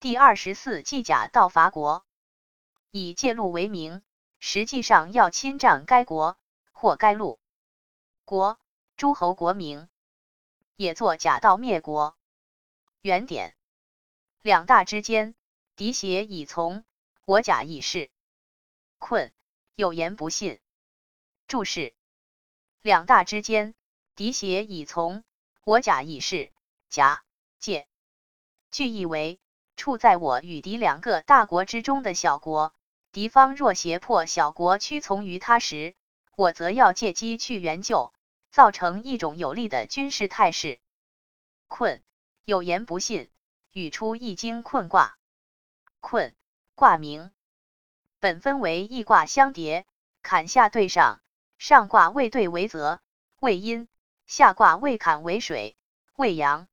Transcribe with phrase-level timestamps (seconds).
[0.00, 2.06] 第二十四计假到伐国，
[2.90, 4.02] 以借路为名，
[4.38, 6.38] 实际上要侵占该国
[6.72, 7.38] 或该路。
[8.24, 8.58] 国
[8.96, 9.90] 诸侯国名，
[10.74, 12.16] 也作假道灭国。
[13.02, 13.54] 原点：
[14.40, 15.34] 两大之间，
[15.76, 16.82] 敌邪已从，
[17.26, 18.10] 我假以事。
[18.96, 19.34] 困
[19.74, 20.60] 有言不信。
[21.46, 21.94] 注释：
[22.80, 23.74] 两大之间，
[24.14, 25.24] 敌邪已从，
[25.62, 26.50] 我假以事。
[26.88, 27.22] 假
[27.58, 27.86] 借，
[28.70, 29.38] 句意为
[29.80, 32.74] 处在我与敌两个大国之中的小国，
[33.12, 35.94] 敌方若胁迫小国屈从于他时，
[36.36, 38.12] 我则要借机去援救，
[38.50, 40.80] 造成一种有利的军事态势。
[41.66, 42.02] 困
[42.44, 43.30] 有言不信，
[43.72, 45.16] 语出《易经》困卦。
[46.00, 46.34] 困
[46.74, 47.32] 卦名，
[48.18, 49.86] 本分为易卦相叠，
[50.20, 51.22] 坎下对上。
[51.56, 53.00] 上卦未兑为泽，
[53.38, 53.86] 为阴；
[54.26, 55.74] 下卦未坎为水，
[56.16, 56.68] 为阳。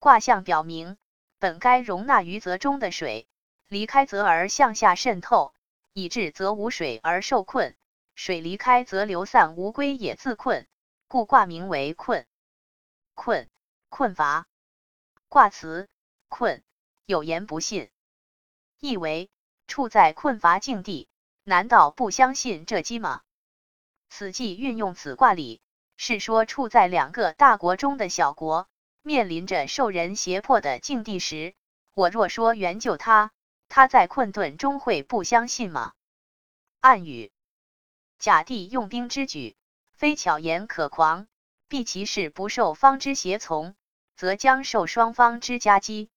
[0.00, 0.98] 卦象表明，
[1.38, 3.28] 本该容纳于泽中的水，
[3.68, 5.54] 离开泽而向下渗透，
[5.92, 7.74] 以致泽无水而受困；
[8.14, 10.66] 水离开则流散无归，也自困，
[11.08, 12.26] 故卦名为困。
[13.14, 13.48] 困，
[13.88, 14.46] 困乏。
[15.28, 15.88] 卦辞：
[16.28, 16.62] 困，
[17.04, 17.90] 有言不信。
[18.78, 19.30] 意为
[19.66, 21.08] 处在困乏境地，
[21.44, 23.22] 难道不相信这机吗？
[24.08, 25.60] 此计运用此卦理，
[25.96, 28.68] 是说处在两个大国中的小国，
[29.06, 31.54] 面临着受人胁迫的境地时，
[31.94, 33.30] 我若说援救他，
[33.68, 35.92] 他在困顿中会不相信吗？
[36.80, 37.30] 暗语：
[38.18, 39.56] 假帝用兵之举，
[39.94, 41.28] 非巧言可狂，
[41.68, 43.76] 必其事不受方之胁从，
[44.16, 46.10] 则将受双方之夹击。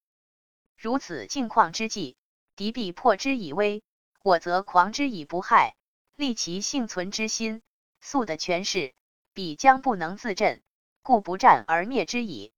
[0.76, 2.18] 如此境况之际，
[2.56, 3.84] 敌必破之以威，
[4.24, 5.76] 我则狂之以不害，
[6.16, 7.62] 利其幸存之心。
[8.02, 8.96] 素的权势，
[9.36, 10.64] 彼将不能自振，
[11.04, 12.52] 故不战而灭之矣。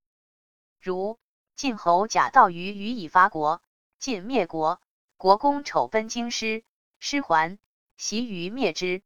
[0.82, 1.20] 如
[1.56, 3.62] 晋侯贾道于予以伐国，
[4.00, 4.82] 晋灭国，
[5.16, 6.64] 国公丑奔京师，
[6.98, 7.60] 师还，
[7.98, 9.04] 袭于灭之。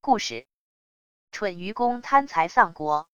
[0.00, 0.46] 故事：
[1.32, 3.08] 蠢愚公贪财丧国。